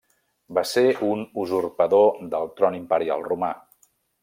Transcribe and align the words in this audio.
Va 0.57 0.61
ser 0.69 0.83
un 1.07 1.21
usurpador 1.43 2.09
del 2.33 2.51
tron 2.61 2.81
imperial 2.81 3.25
romà. 3.31 3.53